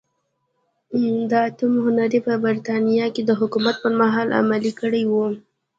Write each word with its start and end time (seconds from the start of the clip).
د 1.29 1.31
اتم 1.47 1.73
هنري 1.85 2.19
په 2.27 2.33
برېټانیا 2.43 3.05
کې 3.15 3.21
د 3.25 3.31
حکومت 3.39 3.75
پرمهال 3.83 4.27
عملي 4.39 4.71
کړې 4.81 5.03
وه. 5.11 5.27